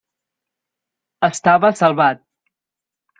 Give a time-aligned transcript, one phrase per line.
[1.27, 2.25] Estava salvat.